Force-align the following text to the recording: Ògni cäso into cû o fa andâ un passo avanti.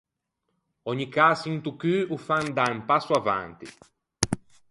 Ògni 0.91 1.05
cäso 1.15 1.45
into 1.55 1.71
cû 1.81 1.93
o 2.13 2.15
fa 2.25 2.35
andâ 2.41 2.65
un 2.77 2.81
passo 2.89 3.11
avanti. 3.21 3.67